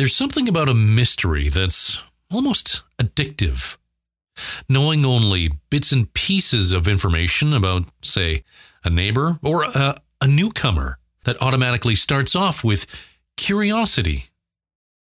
There's 0.00 0.16
something 0.16 0.48
about 0.48 0.70
a 0.70 0.74
mystery 0.74 1.50
that's 1.50 2.02
almost 2.32 2.84
addictive. 2.98 3.76
Knowing 4.66 5.04
only 5.04 5.50
bits 5.68 5.92
and 5.92 6.10
pieces 6.14 6.72
of 6.72 6.88
information 6.88 7.52
about, 7.52 7.84
say, 8.00 8.42
a 8.82 8.88
neighbor 8.88 9.38
or 9.42 9.64
a, 9.64 10.00
a 10.22 10.26
newcomer 10.26 10.96
that 11.24 11.36
automatically 11.42 11.94
starts 11.94 12.34
off 12.34 12.64
with 12.64 12.86
curiosity. 13.36 14.30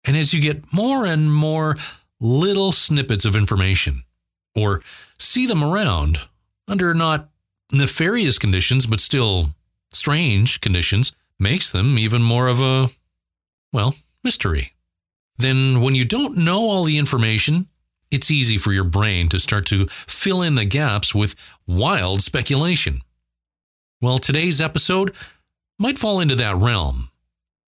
And 0.04 0.18
as 0.18 0.34
you 0.34 0.42
get 0.42 0.74
more 0.74 1.06
and 1.06 1.34
more 1.34 1.78
little 2.20 2.74
snippets 2.74 3.24
of 3.24 3.38
information, 3.38 4.04
or 4.54 4.82
see 5.18 5.48
them 5.48 5.64
around 5.64 6.20
under 6.68 6.94
not 6.94 7.30
nefarious 7.72 8.38
conditions, 8.38 8.86
but 8.86 9.00
still 9.00 9.52
strange 9.94 10.60
conditions, 10.60 11.14
makes 11.40 11.72
them 11.72 11.98
even 11.98 12.22
more 12.22 12.50
of 12.50 12.60
a, 12.60 12.90
well, 13.72 13.96
mystery. 14.26 14.73
Then, 15.38 15.82
when 15.82 15.96
you 15.96 16.06
don't 16.06 16.38
know 16.38 16.62
all 16.62 16.84
the 16.84 16.98
information, 16.98 17.68
it's 18.12 18.30
easy 18.30 18.58
for 18.58 18.72
your 18.72 18.84
brain 18.84 19.30
to 19.30 19.40
start 19.40 19.66
to 19.68 19.88
fill 19.88 20.42
in 20.42 20.56
the 20.56 20.66
gaps 20.66 21.16
with 21.16 21.36
wild 21.66 22.22
speculation. 22.22 23.02
Well, 24.02 24.20
today's 24.20 24.62
episode 24.62 25.14
might 25.80 25.98
fall 25.98 26.20
into 26.20 26.36
that 26.36 26.56
realm. 26.58 27.10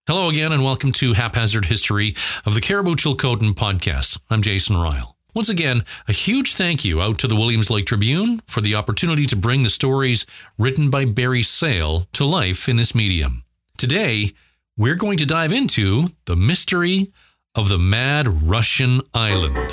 Hello 0.06 0.28
again, 0.28 0.52
and 0.52 0.64
welcome 0.64 0.92
to 0.92 1.14
Haphazard 1.14 1.64
History 1.64 2.14
of 2.44 2.54
the 2.54 2.60
Cariboo 2.60 2.94
Chilcotin 2.94 3.52
podcast. 3.54 4.20
I'm 4.30 4.42
Jason 4.42 4.76
Ryle. 4.76 5.16
Once 5.34 5.48
again, 5.48 5.82
a 6.06 6.12
huge 6.12 6.54
thank 6.54 6.84
you 6.84 7.02
out 7.02 7.18
to 7.18 7.26
the 7.26 7.34
Williams 7.34 7.68
Lake 7.68 7.86
Tribune 7.86 8.40
for 8.46 8.60
the 8.60 8.76
opportunity 8.76 9.26
to 9.26 9.34
bring 9.34 9.64
the 9.64 9.70
stories 9.70 10.24
written 10.56 10.88
by 10.88 11.04
Barry 11.04 11.42
Sale 11.42 12.06
to 12.12 12.24
life 12.24 12.68
in 12.68 12.76
this 12.76 12.94
medium. 12.94 13.44
Today, 13.76 14.32
we're 14.78 14.94
going 14.94 15.18
to 15.18 15.26
dive 15.26 15.50
into 15.52 16.10
the 16.26 16.36
mystery 16.36 17.12
of 17.56 17.70
the 17.70 17.78
Mad 17.78 18.42
Russian 18.42 19.00
Island. 19.14 19.72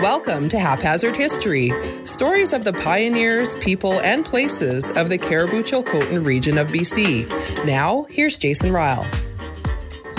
Welcome 0.00 0.48
to 0.48 0.58
Haphazard 0.58 1.14
History 1.14 1.70
stories 2.04 2.52
of 2.52 2.64
the 2.64 2.72
pioneers, 2.72 3.54
people, 3.56 4.00
and 4.00 4.24
places 4.24 4.90
of 4.90 5.08
the 5.08 5.18
Cariboo 5.18 5.62
Chilcotin 5.62 6.26
region 6.26 6.58
of 6.58 6.68
BC. 6.68 7.64
Now, 7.64 8.06
here's 8.10 8.36
Jason 8.36 8.72
Ryle. 8.72 9.08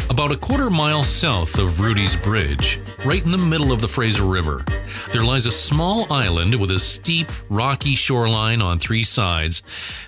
About 0.09 0.31
a 0.31 0.37
quarter 0.37 0.69
mile 0.69 1.03
south 1.03 1.59
of 1.59 1.81
Rudy's 1.81 2.15
Bridge, 2.15 2.79
right 3.03 3.23
in 3.23 3.31
the 3.31 3.37
middle 3.37 3.73
of 3.73 3.81
the 3.81 3.87
Fraser 3.89 4.23
River, 4.23 4.63
there 5.11 5.25
lies 5.25 5.45
a 5.45 5.51
small 5.51 6.11
island 6.11 6.55
with 6.55 6.71
a 6.71 6.79
steep, 6.79 7.29
rocky 7.49 7.95
shoreline 7.95 8.61
on 8.61 8.79
three 8.79 9.03
sides 9.03 9.61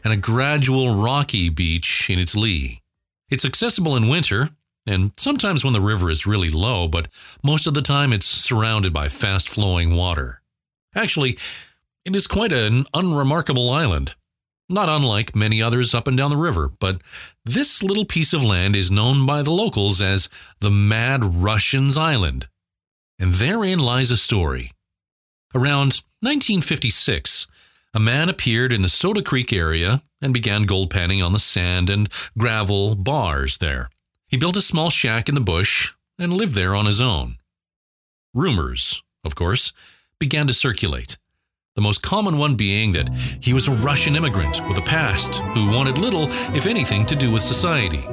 and 0.05 0.13
a 0.13 0.17
gradual 0.17 0.95
rocky 0.95 1.49
beach 1.49 2.09
in 2.09 2.19
its 2.19 2.37
lee. 2.37 2.79
It's 3.29 3.43
accessible 3.43 3.97
in 3.97 4.07
winter 4.07 4.51
and 4.85 5.11
sometimes 5.17 5.63
when 5.63 5.73
the 5.73 5.81
river 5.81 6.09
is 6.09 6.27
really 6.27 6.49
low, 6.49 6.87
but 6.87 7.07
most 7.43 7.65
of 7.67 7.73
the 7.73 7.81
time 7.81 8.13
it's 8.13 8.25
surrounded 8.25 8.93
by 8.93 9.09
fast 9.09 9.49
flowing 9.49 9.95
water. 9.95 10.41
Actually, 10.95 11.37
it 12.05 12.15
is 12.15 12.27
quite 12.27 12.53
an 12.53 12.85
unremarkable 12.93 13.69
island, 13.69 14.15
not 14.69 14.89
unlike 14.89 15.35
many 15.35 15.61
others 15.61 15.93
up 15.93 16.07
and 16.07 16.17
down 16.17 16.29
the 16.29 16.37
river, 16.37 16.71
but 16.79 17.01
this 17.43 17.83
little 17.83 18.05
piece 18.05 18.31
of 18.31 18.43
land 18.43 18.75
is 18.75 18.91
known 18.91 19.25
by 19.25 19.41
the 19.41 19.51
locals 19.51 20.01
as 20.01 20.29
the 20.59 20.71
Mad 20.71 21.23
Russians 21.23 21.97
Island. 21.97 22.47
And 23.17 23.33
therein 23.33 23.79
lies 23.79 24.11
a 24.11 24.17
story. 24.17 24.71
Around 25.53 26.01
1956, 26.21 27.47
a 27.93 27.99
man 27.99 28.29
appeared 28.29 28.73
in 28.73 28.81
the 28.81 28.89
Soda 28.89 29.21
Creek 29.21 29.53
area 29.53 30.01
and 30.21 30.33
began 30.33 30.63
gold 30.63 30.89
panning 30.89 31.21
on 31.21 31.33
the 31.33 31.39
sand 31.39 31.89
and 31.89 32.09
gravel 32.37 32.95
bars 32.95 33.57
there. 33.57 33.89
He 34.27 34.37
built 34.37 34.57
a 34.57 34.61
small 34.61 34.89
shack 34.89 35.29
in 35.29 35.35
the 35.35 35.41
bush 35.41 35.93
and 36.17 36.33
lived 36.33 36.55
there 36.55 36.75
on 36.75 36.85
his 36.85 36.99
own. 36.99 37.37
Rumors, 38.33 39.03
of 39.23 39.35
course, 39.35 39.71
began 40.19 40.47
to 40.47 40.53
circulate. 40.53 41.17
The 41.75 41.81
most 41.81 42.01
common 42.01 42.37
one 42.37 42.55
being 42.55 42.93
that 42.93 43.09
he 43.41 43.53
was 43.53 43.67
a 43.67 43.71
Russian 43.71 44.15
immigrant 44.15 44.65
with 44.67 44.77
a 44.77 44.81
past 44.81 45.35
who 45.53 45.69
wanted 45.71 45.97
little, 45.97 46.27
if 46.55 46.65
anything, 46.65 47.05
to 47.07 47.15
do 47.15 47.31
with 47.31 47.43
society. 47.43 48.03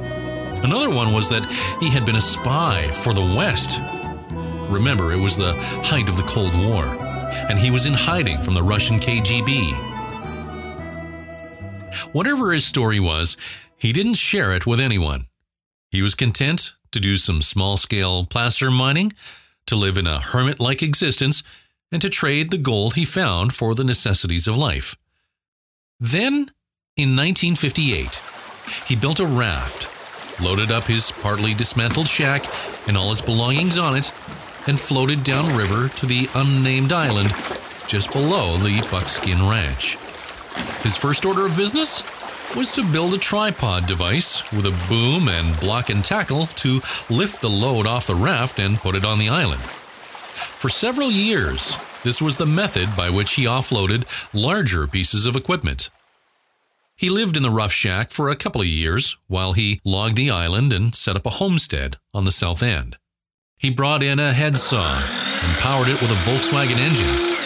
Another 0.63 0.89
one 0.89 1.13
was 1.13 1.29
that 1.29 1.45
he 1.79 1.89
had 1.89 2.05
been 2.05 2.17
a 2.17 2.21
spy 2.21 2.89
for 2.91 3.13
the 3.13 3.21
West. 3.21 3.79
Remember, 4.69 5.13
it 5.13 5.19
was 5.19 5.37
the 5.37 5.53
height 5.83 6.09
of 6.09 6.17
the 6.17 6.23
Cold 6.23 6.53
War, 6.65 6.83
and 7.49 7.57
he 7.57 7.71
was 7.71 7.85
in 7.85 7.93
hiding 7.93 8.39
from 8.39 8.53
the 8.53 8.63
Russian 8.63 8.97
KGB. 8.97 9.73
Whatever 12.13 12.51
his 12.51 12.65
story 12.65 12.99
was, 12.99 13.37
he 13.77 13.91
didn't 13.93 14.15
share 14.15 14.53
it 14.53 14.65
with 14.65 14.79
anyone. 14.79 15.27
He 15.93 16.01
was 16.01 16.15
content 16.15 16.73
to 16.91 16.99
do 16.99 17.17
some 17.17 17.43
small 17.43 17.77
scale 17.77 18.25
placer 18.25 18.71
mining, 18.71 19.13
to 19.67 19.75
live 19.75 19.95
in 19.95 20.07
a 20.07 20.19
hermit 20.19 20.59
like 20.59 20.81
existence, 20.81 21.43
and 21.91 22.01
to 22.01 22.09
trade 22.09 22.49
the 22.49 22.57
gold 22.57 22.95
he 22.95 23.05
found 23.05 23.53
for 23.53 23.75
the 23.75 23.83
necessities 23.83 24.47
of 24.47 24.57
life. 24.57 24.95
Then, 25.99 26.49
in 26.97 27.15
1958, 27.15 28.19
he 28.87 28.95
built 28.95 29.19
a 29.19 29.25
raft, 29.27 30.41
loaded 30.41 30.71
up 30.71 30.85
his 30.85 31.11
partly 31.11 31.53
dismantled 31.53 32.07
shack 32.07 32.43
and 32.87 32.97
all 32.97 33.11
his 33.11 33.21
belongings 33.21 33.77
on 33.77 33.95
it, 33.95 34.11
and 34.65 34.79
floated 34.79 35.23
downriver 35.23 35.89
to 35.89 36.07
the 36.07 36.27
unnamed 36.33 36.91
island 36.91 37.29
just 37.85 38.11
below 38.11 38.57
the 38.57 38.81
Buckskin 38.89 39.47
Ranch. 39.47 39.97
His 40.81 40.97
first 40.97 41.23
order 41.23 41.45
of 41.45 41.55
business? 41.55 42.01
Was 42.55 42.71
to 42.71 42.91
build 42.91 43.13
a 43.13 43.17
tripod 43.17 43.87
device 43.87 44.51
with 44.51 44.65
a 44.65 44.87
boom 44.87 45.27
and 45.27 45.59
block 45.59 45.89
and 45.89 46.03
tackle 46.03 46.45
to 46.47 46.81
lift 47.09 47.41
the 47.41 47.49
load 47.49 47.87
off 47.87 48.07
the 48.07 48.15
raft 48.15 48.59
and 48.59 48.77
put 48.77 48.95
it 48.95 49.05
on 49.05 49.17
the 49.17 49.29
island. 49.29 49.61
For 49.61 50.69
several 50.69 51.11
years, 51.11 51.77
this 52.03 52.21
was 52.21 52.37
the 52.37 52.45
method 52.45 52.95
by 52.95 53.09
which 53.09 53.33
he 53.33 53.45
offloaded 53.45 54.05
larger 54.33 54.87
pieces 54.87 55.25
of 55.25 55.35
equipment. 55.35 55.89
He 56.95 57.09
lived 57.09 57.37
in 57.37 57.43
the 57.43 57.49
rough 57.49 57.71
shack 57.71 58.11
for 58.11 58.29
a 58.29 58.35
couple 58.35 58.61
of 58.61 58.67
years 58.67 59.17
while 59.27 59.53
he 59.53 59.81
logged 59.83 60.15
the 60.15 60.29
island 60.29 60.73
and 60.73 60.93
set 60.93 61.15
up 61.15 61.25
a 61.25 61.31
homestead 61.31 61.97
on 62.13 62.25
the 62.25 62.31
south 62.31 62.61
end. 62.61 62.97
He 63.57 63.69
brought 63.69 64.03
in 64.03 64.19
a 64.19 64.33
head 64.33 64.57
saw 64.57 64.95
and 64.95 65.57
powered 65.57 65.87
it 65.87 66.01
with 66.01 66.11
a 66.11 66.29
Volkswagen 66.29 66.77
engine. 66.77 67.37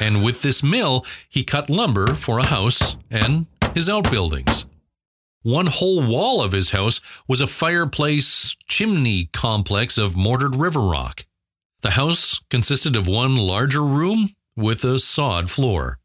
And 0.00 0.24
with 0.24 0.42
this 0.42 0.62
mill, 0.62 1.04
he 1.28 1.44
cut 1.44 1.70
lumber 1.70 2.14
for 2.14 2.38
a 2.38 2.46
house 2.46 2.96
and 3.10 3.46
his 3.74 3.88
outbuildings. 3.88 4.66
One 5.42 5.66
whole 5.66 6.00
wall 6.00 6.42
of 6.42 6.52
his 6.52 6.70
house 6.70 7.00
was 7.28 7.40
a 7.40 7.46
fireplace 7.46 8.56
chimney 8.66 9.28
complex 9.32 9.98
of 9.98 10.16
mortared 10.16 10.56
river 10.56 10.80
rock. 10.80 11.26
The 11.82 11.90
house 11.90 12.40
consisted 12.48 12.96
of 12.96 13.06
one 13.06 13.36
larger 13.36 13.82
room 13.82 14.30
with 14.56 14.84
a 14.84 14.98
sod 14.98 15.50
floor. 15.50 15.98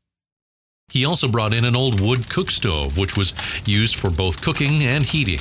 He 0.92 1.06
also 1.06 1.28
brought 1.28 1.54
in 1.54 1.64
an 1.64 1.76
old 1.76 2.02
wood 2.02 2.30
cook 2.30 2.50
stove, 2.50 2.98
which 2.98 3.16
was 3.16 3.34
used 3.66 3.96
for 3.96 4.10
both 4.10 4.42
cooking 4.42 4.84
and 4.84 5.06
heating. 5.06 5.40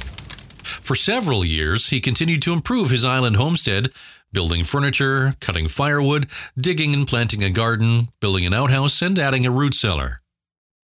For 0.62 0.94
several 0.94 1.44
years, 1.44 1.88
he 1.88 2.00
continued 2.00 2.42
to 2.42 2.52
improve 2.52 2.90
his 2.90 3.04
island 3.04 3.36
homestead, 3.36 3.90
building 4.32 4.62
furniture, 4.62 5.34
cutting 5.40 5.66
firewood, 5.66 6.28
digging 6.56 6.94
and 6.94 7.06
planting 7.06 7.42
a 7.42 7.50
garden, 7.50 8.08
building 8.20 8.44
an 8.46 8.54
outhouse, 8.54 9.00
and 9.00 9.18
adding 9.18 9.46
a 9.46 9.50
root 9.50 9.74
cellar. 9.74 10.20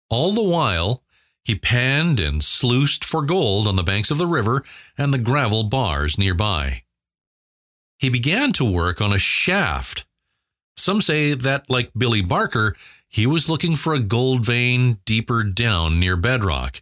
All 0.09 0.31
the 0.31 0.41
while, 0.41 1.03
he 1.43 1.55
panned 1.55 2.19
and 2.19 2.43
sluiced 2.43 3.03
for 3.03 3.21
gold 3.21 3.67
on 3.67 3.75
the 3.75 3.83
banks 3.83 4.09
of 4.09 4.17
the 4.17 4.27
river 4.27 4.63
and 4.97 5.13
the 5.13 5.17
gravel 5.17 5.63
bars 5.63 6.17
nearby. 6.17 6.83
He 7.99 8.09
began 8.09 8.53
to 8.53 8.65
work 8.65 9.01
on 9.01 9.13
a 9.13 9.19
shaft. 9.19 10.05
Some 10.75 11.01
say 11.01 11.33
that, 11.33 11.69
like 11.69 11.91
Billy 11.97 12.21
Barker, 12.21 12.75
he 13.07 13.27
was 13.27 13.49
looking 13.49 13.75
for 13.75 13.93
a 13.93 13.99
gold 13.99 14.45
vein 14.45 14.99
deeper 15.05 15.43
down 15.43 15.99
near 15.99 16.17
bedrock, 16.17 16.81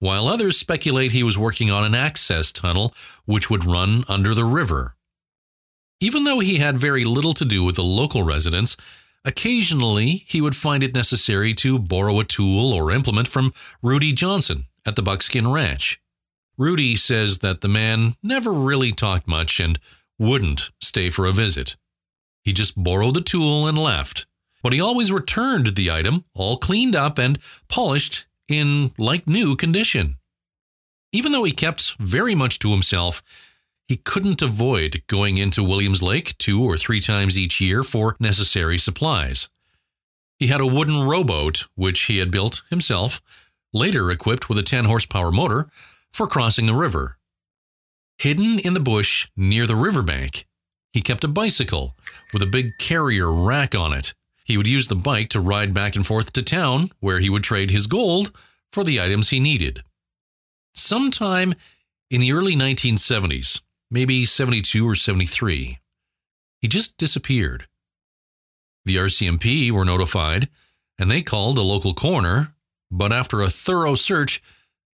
while 0.00 0.26
others 0.26 0.58
speculate 0.58 1.12
he 1.12 1.22
was 1.22 1.38
working 1.38 1.70
on 1.70 1.84
an 1.84 1.94
access 1.94 2.50
tunnel 2.50 2.92
which 3.24 3.48
would 3.48 3.64
run 3.64 4.04
under 4.08 4.34
the 4.34 4.44
river. 4.44 4.96
Even 6.00 6.24
though 6.24 6.40
he 6.40 6.56
had 6.56 6.76
very 6.76 7.04
little 7.04 7.32
to 7.34 7.44
do 7.44 7.62
with 7.62 7.76
the 7.76 7.84
local 7.84 8.24
residents, 8.24 8.76
Occasionally, 9.24 10.24
he 10.26 10.40
would 10.40 10.56
find 10.56 10.82
it 10.82 10.94
necessary 10.94 11.54
to 11.54 11.78
borrow 11.78 12.18
a 12.18 12.24
tool 12.24 12.72
or 12.72 12.90
implement 12.90 13.28
from 13.28 13.54
Rudy 13.80 14.12
Johnson 14.12 14.66
at 14.84 14.96
the 14.96 15.02
Buckskin 15.02 15.52
Ranch. 15.52 16.00
Rudy 16.58 16.96
says 16.96 17.38
that 17.38 17.60
the 17.60 17.68
man 17.68 18.14
never 18.22 18.52
really 18.52 18.90
talked 18.92 19.28
much 19.28 19.60
and 19.60 19.78
wouldn't 20.18 20.70
stay 20.80 21.08
for 21.08 21.26
a 21.26 21.32
visit. 21.32 21.76
He 22.42 22.52
just 22.52 22.82
borrowed 22.82 23.14
the 23.14 23.20
tool 23.20 23.66
and 23.66 23.78
left, 23.78 24.26
but 24.62 24.72
he 24.72 24.80
always 24.80 25.12
returned 25.12 25.74
the 25.74 25.90
item 25.90 26.24
all 26.34 26.56
cleaned 26.56 26.96
up 26.96 27.18
and 27.18 27.38
polished 27.68 28.26
in 28.48 28.92
like 28.98 29.26
new 29.26 29.56
condition. 29.56 30.16
Even 31.12 31.32
though 31.32 31.44
he 31.44 31.52
kept 31.52 31.94
very 31.98 32.34
much 32.34 32.58
to 32.60 32.70
himself, 32.70 33.22
he 33.88 33.96
couldn't 33.96 34.42
avoid 34.42 35.02
going 35.06 35.36
into 35.36 35.62
Williams 35.62 36.02
Lake 36.02 36.36
two 36.38 36.62
or 36.62 36.76
three 36.76 37.00
times 37.00 37.38
each 37.38 37.60
year 37.60 37.82
for 37.82 38.16
necessary 38.18 38.78
supplies. 38.78 39.48
He 40.38 40.46
had 40.48 40.60
a 40.60 40.66
wooden 40.66 41.06
rowboat, 41.06 41.66
which 41.74 42.00
he 42.02 42.18
had 42.18 42.30
built 42.30 42.62
himself, 42.70 43.20
later 43.72 44.10
equipped 44.10 44.48
with 44.48 44.58
a 44.58 44.62
10 44.62 44.86
horsepower 44.86 45.30
motor, 45.30 45.68
for 46.12 46.26
crossing 46.26 46.66
the 46.66 46.74
river. 46.74 47.18
Hidden 48.18 48.58
in 48.60 48.74
the 48.74 48.80
bush 48.80 49.28
near 49.36 49.66
the 49.66 49.76
riverbank, 49.76 50.46
He 50.92 51.00
kept 51.00 51.24
a 51.24 51.28
bicycle 51.28 51.96
with 52.32 52.42
a 52.42 52.46
big 52.46 52.66
carrier 52.78 53.32
rack 53.32 53.74
on 53.74 53.92
it. 53.92 54.14
He 54.44 54.56
would 54.56 54.68
use 54.68 54.88
the 54.88 54.94
bike 54.94 55.28
to 55.30 55.40
ride 55.40 55.72
back 55.72 55.96
and 55.96 56.06
forth 56.06 56.32
to 56.34 56.42
town, 56.42 56.90
where 57.00 57.18
he 57.18 57.30
would 57.30 57.42
trade 57.42 57.70
his 57.70 57.86
gold 57.86 58.30
for 58.70 58.84
the 58.84 59.00
items 59.00 59.30
he 59.30 59.40
needed. 59.40 59.82
Sometime 60.74 61.54
in 62.10 62.20
the 62.20 62.32
early 62.32 62.54
1970s, 62.54 63.62
maybe 63.92 64.24
72 64.24 64.88
or 64.88 64.94
73, 64.94 65.78
he 66.62 66.68
just 66.68 66.96
disappeared. 66.96 67.66
The 68.86 68.96
RCMP 68.96 69.70
were 69.70 69.84
notified, 69.84 70.48
and 70.98 71.10
they 71.10 71.22
called 71.22 71.58
a 71.58 71.62
local 71.62 71.92
coroner, 71.92 72.54
but 72.90 73.12
after 73.12 73.42
a 73.42 73.50
thorough 73.50 73.94
search, 73.94 74.42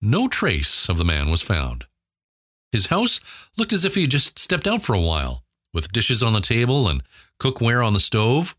no 0.03 0.29
trace 0.29 0.89
of 0.89 0.99
the 0.99 1.05
man 1.05 1.31
was 1.31 1.41
found. 1.41 1.87
His 2.71 2.87
house 2.87 3.21
looked 3.57 3.73
as 3.73 3.85
if 3.85 3.95
he 3.95 4.03
had 4.03 4.11
just 4.11 4.39
stepped 4.39 4.67
out 4.67 4.83
for 4.83 4.95
a 4.95 5.01
while, 5.01 5.43
with 5.73 5.93
dishes 5.93 6.23
on 6.23 6.35
the 6.35 6.41
table 6.41 6.87
and 6.87 7.03
cookware 7.41 7.85
on 7.85 7.95
the 7.95 8.01
stove. 8.01 8.55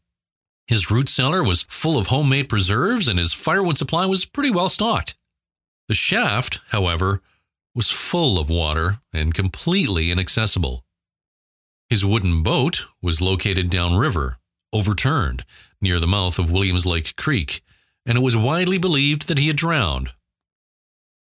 His 0.68 0.90
root 0.90 1.10
cellar 1.10 1.44
was 1.44 1.64
full 1.64 1.98
of 1.98 2.08
homemade 2.08 2.50
preserves, 2.50 3.08
and 3.08 3.20
his 3.20 3.34
firewood 3.34 3.78
supply 3.78 4.06
was 4.08 4.26
pretty 4.26 4.50
well 4.50 4.70
stocked. 4.70 5.16
The 5.88 5.96
shaft, 5.96 6.60
however, 6.70 7.22
was 7.76 7.92
full 7.92 8.40
of 8.40 8.50
water 8.50 9.00
and 9.14 9.34
completely 9.34 10.12
inaccessible. 10.12 10.84
His 11.90 12.06
wooden 12.06 12.44
boat 12.44 12.86
was 13.02 13.22
located 13.22 13.70
downriver, 13.70 14.38
overturned, 14.72 15.46
near 15.82 16.00
the 16.00 16.08
mouth 16.08 16.40
of 16.40 16.52
Williams 16.52 16.86
Lake 16.86 17.16
Creek, 17.16 17.62
and 18.06 18.18
it 18.18 18.22
was 18.22 18.38
widely 18.38 18.78
believed 18.78 19.28
that 19.28 19.38
he 19.38 19.48
had 19.48 19.56
drowned. 19.56 20.12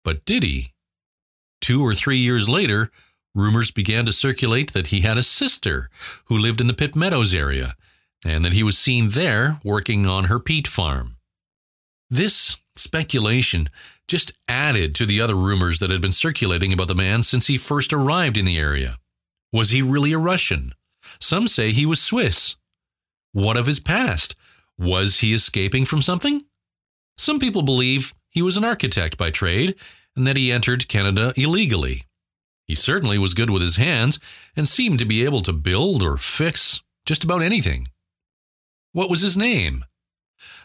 But 0.05 0.25
did 0.25 0.43
he? 0.43 0.73
Two 1.61 1.85
or 1.85 1.94
three 1.94 2.17
years 2.17 2.49
later, 2.49 2.91
rumors 3.35 3.70
began 3.70 4.06
to 4.06 4.12
circulate 4.12 4.73
that 4.73 4.88
he 4.88 5.00
had 5.00 5.19
a 5.19 5.23
sister 5.23 5.88
who 6.26 6.37
lived 6.37 6.61
in 6.61 6.67
the 6.67 6.75
Pitt 6.75 6.97
Meadows 6.97 7.35
area 7.35 7.75
and 8.25 8.44
that 8.44 8.52
he 8.52 8.62
was 8.62 8.79
seen 8.79 9.11
there 9.11 9.61
working 9.64 10.06
on 10.06 10.25
her 10.25 10.38
peat 10.38 10.67
farm. 10.67 11.17
This 12.08 12.56
speculation 12.80 13.68
just 14.08 14.32
added 14.48 14.94
to 14.94 15.06
the 15.06 15.20
other 15.20 15.34
rumors 15.34 15.78
that 15.78 15.90
had 15.90 16.00
been 16.00 16.12
circulating 16.12 16.72
about 16.72 16.88
the 16.88 16.94
man 16.94 17.22
since 17.22 17.46
he 17.46 17.56
first 17.56 17.92
arrived 17.92 18.36
in 18.36 18.44
the 18.44 18.58
area. 18.58 18.98
Was 19.52 19.70
he 19.70 19.82
really 19.82 20.12
a 20.12 20.18
Russian? 20.18 20.74
Some 21.20 21.46
say 21.46 21.70
he 21.70 21.86
was 21.86 22.00
Swiss. 22.00 22.56
What 23.32 23.56
of 23.56 23.66
his 23.66 23.80
past? 23.80 24.34
Was 24.78 25.20
he 25.20 25.32
escaping 25.34 25.84
from 25.84 26.02
something? 26.02 26.42
Some 27.16 27.38
people 27.38 27.62
believe 27.62 28.14
he 28.30 28.42
was 28.42 28.56
an 28.56 28.64
architect 28.64 29.18
by 29.18 29.30
trade 29.30 29.76
and 30.16 30.26
that 30.26 30.36
he 30.36 30.50
entered 30.50 30.88
Canada 30.88 31.32
illegally. 31.36 32.04
He 32.66 32.74
certainly 32.74 33.18
was 33.18 33.34
good 33.34 33.50
with 33.50 33.62
his 33.62 33.76
hands 33.76 34.18
and 34.56 34.66
seemed 34.66 34.98
to 35.00 35.04
be 35.04 35.24
able 35.24 35.42
to 35.42 35.52
build 35.52 36.02
or 36.02 36.16
fix 36.16 36.80
just 37.04 37.24
about 37.24 37.42
anything. 37.42 37.88
What 38.92 39.10
was 39.10 39.20
his 39.20 39.36
name? 39.36 39.84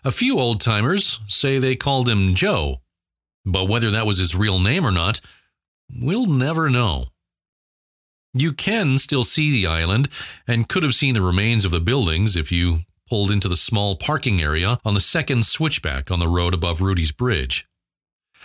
A 0.04 0.12
few 0.12 0.40
old 0.40 0.62
timers 0.62 1.20
say 1.28 1.58
they 1.58 1.76
called 1.76 2.08
him 2.08 2.36
Joe, 2.36 2.82
but 3.46 3.66
whether 3.66 3.92
that 3.92 4.06
was 4.06 4.18
his 4.18 4.36
real 4.36 4.60
name 4.60 4.86
or 4.86 4.92
not, 4.92 5.22
we'll 5.90 6.26
never 6.26 6.70
know. 6.70 7.08
You 8.34 8.52
can 8.52 8.98
still 8.98 9.24
see 9.24 9.52
the 9.52 9.68
island 9.68 10.10
and 10.48 10.68
could 10.68 10.84
have 10.84 10.96
seen 10.96 11.14
the 11.14 11.22
remains 11.22 11.64
of 11.64 11.72
the 11.72 11.80
buildings 11.80 12.36
if 12.36 12.52
you 12.52 12.82
pulled 13.08 13.32
into 13.32 13.48
the 13.48 13.56
small 13.56 13.96
parking 13.96 14.42
area 14.42 14.80
on 14.84 14.94
the 14.94 15.00
second 15.00 15.46
switchback 15.46 16.12
on 16.12 16.20
the 16.20 16.28
road 16.28 16.54
above 16.54 16.82
Rudy's 16.82 17.12
Bridge. 17.12 17.68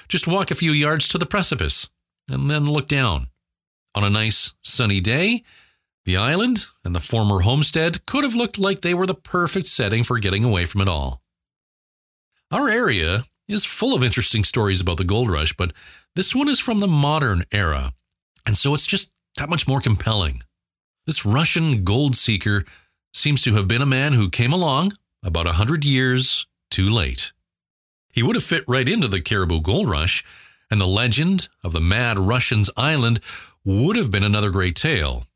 Just 0.06 0.28
walk 0.28 0.50
a 0.50 0.54
few 0.54 0.70
yards 0.70 1.08
to 1.08 1.18
the 1.18 1.26
precipice 1.26 1.88
and 2.30 2.50
then 2.50 2.70
look 2.70 2.86
down. 2.86 3.28
On 3.94 4.04
a 4.04 4.10
nice 4.10 4.54
sunny 4.62 5.00
day, 5.00 5.42
the 6.04 6.16
island 6.16 6.66
and 6.84 6.94
the 6.94 7.00
former 7.00 7.40
homestead 7.40 8.04
could 8.06 8.24
have 8.24 8.34
looked 8.34 8.58
like 8.58 8.80
they 8.80 8.94
were 8.94 9.06
the 9.06 9.14
perfect 9.14 9.66
setting 9.66 10.02
for 10.02 10.18
getting 10.18 10.44
away 10.44 10.64
from 10.64 10.80
it 10.80 10.88
all. 10.88 11.22
Our 12.50 12.68
area 12.68 13.24
is 13.48 13.64
full 13.64 13.94
of 13.94 14.02
interesting 14.02 14.44
stories 14.44 14.80
about 14.80 14.96
the 14.96 15.04
gold 15.04 15.30
rush, 15.30 15.54
but 15.56 15.72
this 16.16 16.34
one 16.34 16.48
is 16.48 16.60
from 16.60 16.78
the 16.78 16.88
modern 16.88 17.44
era, 17.52 17.92
and 18.46 18.56
so 18.56 18.74
it's 18.74 18.86
just 18.86 19.12
that 19.36 19.50
much 19.50 19.68
more 19.68 19.80
compelling. 19.80 20.42
This 21.06 21.24
Russian 21.24 21.84
gold 21.84 22.16
seeker 22.16 22.64
seems 23.12 23.42
to 23.42 23.54
have 23.54 23.68
been 23.68 23.82
a 23.82 23.86
man 23.86 24.12
who 24.12 24.30
came 24.30 24.52
along 24.52 24.92
about 25.24 25.46
a 25.46 25.52
hundred 25.52 25.84
years 25.84 26.46
too 26.70 26.88
late. 26.88 27.32
He 28.12 28.22
would 28.22 28.36
have 28.36 28.44
fit 28.44 28.64
right 28.66 28.88
into 28.88 29.08
the 29.08 29.20
Cariboo 29.20 29.60
Gold 29.60 29.88
Rush, 29.88 30.24
and 30.70 30.80
the 30.80 30.86
legend 30.86 31.48
of 31.62 31.72
the 31.72 31.80
mad 31.80 32.18
Russian's 32.18 32.70
island 32.76 33.20
would 33.64 33.96
have 33.96 34.10
been 34.10 34.24
another 34.24 34.50
great 34.50 34.76
tale. 34.76 35.26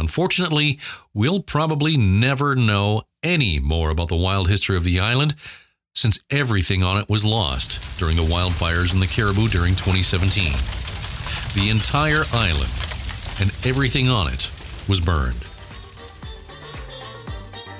Unfortunately, 0.00 0.80
we'll 1.12 1.42
probably 1.42 1.96
never 1.96 2.56
know 2.56 3.02
any 3.22 3.60
more 3.60 3.90
about 3.90 4.08
the 4.08 4.16
wild 4.16 4.48
history 4.48 4.76
of 4.76 4.82
the 4.82 4.98
island 4.98 5.34
since 5.94 6.22
everything 6.30 6.82
on 6.82 6.96
it 6.96 7.08
was 7.08 7.24
lost 7.24 7.98
during 7.98 8.16
the 8.16 8.22
wildfires 8.22 8.94
in 8.94 9.00
the 9.00 9.06
Cariboo 9.06 9.48
during 9.48 9.74
2017. 9.74 10.52
The 11.54 11.68
entire 11.68 12.24
island 12.32 12.72
and 13.40 13.50
everything 13.66 14.08
on 14.08 14.32
it 14.32 14.50
was 14.88 15.00
burned. 15.00 15.46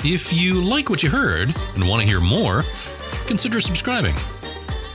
If 0.04 0.32
you 0.32 0.62
like 0.62 0.90
what 0.90 1.02
you 1.02 1.08
heard 1.08 1.54
and 1.74 1.88
want 1.88 2.02
to 2.02 2.08
hear 2.08 2.20
more, 2.20 2.64
consider 3.26 3.60
subscribing. 3.60 4.16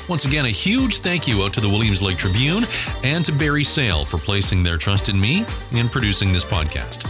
Once 0.08 0.26
again, 0.26 0.46
a 0.46 0.50
huge 0.50 1.00
thank 1.00 1.28
you 1.28 1.44
out 1.44 1.54
to 1.54 1.60
the 1.60 1.70
Williams 1.70 2.04
Lake 2.04 2.18
Tribune 2.18 2.66
and 3.04 3.26
to 3.26 3.32
Barry 3.32 3.64
Sale 3.64 4.06
for 4.06 4.18
placing 4.18 4.62
their 4.62 4.78
trust 4.78 5.10
in 5.10 5.20
me 5.20 5.46
in 5.72 5.90
producing 5.90 6.32
this 6.32 6.46
podcast. 6.46 7.10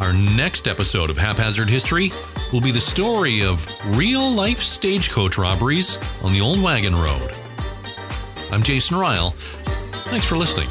Our 0.00 0.12
next 0.12 0.66
episode 0.66 1.10
of 1.10 1.18
Haphazard 1.18 1.68
History 1.68 2.12
will 2.52 2.60
be 2.62 2.70
the 2.70 2.80
story 2.80 3.42
of 3.42 3.66
real 3.96 4.30
life 4.30 4.60
stagecoach 4.60 5.36
robberies 5.36 5.98
on 6.22 6.32
the 6.32 6.40
Old 6.40 6.62
Wagon 6.62 6.94
Road. 6.94 7.30
I'm 8.50 8.62
Jason 8.62 8.96
Ryle. 8.96 9.30
Thanks 10.10 10.26
for 10.26 10.36
listening. 10.36 10.68